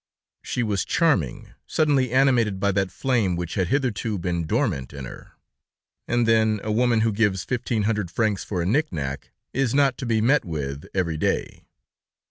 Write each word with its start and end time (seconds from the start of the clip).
She 0.41 0.63
was 0.63 0.83
charming, 0.83 1.53
suddenly 1.67 2.11
animated 2.11 2.59
by 2.59 2.71
that 2.71 2.89
flame 2.89 3.35
which 3.35 3.53
had 3.53 3.67
hitherto 3.67 4.17
been 4.17 4.47
dormant 4.47 4.93
in 4.93 5.05
her. 5.05 5.33
And 6.07 6.27
then, 6.27 6.59
a 6.63 6.71
woman 6.71 7.01
who 7.01 7.11
gives 7.11 7.43
fifteen 7.43 7.83
hundred 7.83 8.09
francs 8.09 8.43
for 8.43 8.63
a 8.63 8.65
knick 8.65 8.91
knack 8.91 9.29
is 9.53 9.75
not 9.75 9.99
to 9.99 10.07
be 10.07 10.19
met 10.19 10.43
with 10.43 10.87
every 10.95 11.17
day. 11.17 11.67